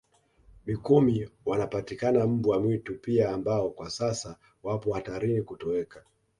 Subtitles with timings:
[0.65, 6.03] Mikumi wanapatikana mbwa mwitu pia ambao kwa sasa wapo hatarini kutoweka